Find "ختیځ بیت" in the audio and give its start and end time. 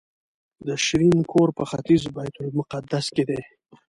1.71-2.35